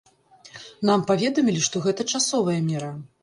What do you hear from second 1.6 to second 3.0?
што гэта часовая мера.